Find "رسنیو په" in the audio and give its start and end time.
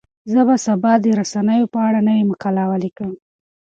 1.19-1.79